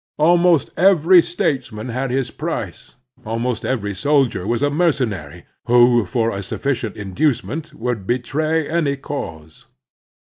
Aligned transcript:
Almost 0.17 0.71
every 0.77 1.21
statesman 1.21 1.89
had 1.89 2.09
his 2.09 2.31
price, 2.31 2.95
ahnost 3.23 3.63
every 3.63 3.93
soldier 3.93 4.47
was 4.47 4.63
a 4.63 4.71
mercenary 4.71 5.45
who, 5.67 6.07
for 6.07 6.31
a 6.31 6.41
sufficient 6.41 6.95
inducement, 6.97 7.71
would 7.75 8.07
betray 8.07 8.67
any 8.67 8.95
cause. 8.97 9.67